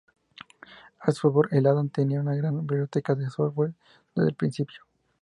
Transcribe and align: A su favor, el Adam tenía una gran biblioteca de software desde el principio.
A 1.01 1.11
su 1.11 1.21
favor, 1.27 1.49
el 1.51 1.67
Adam 1.67 1.89
tenía 1.89 2.19
una 2.21 2.33
gran 2.33 2.65
biblioteca 2.65 3.13
de 3.13 3.29
software 3.29 3.75
desde 4.15 4.29
el 4.29 4.35
principio. 4.35 4.81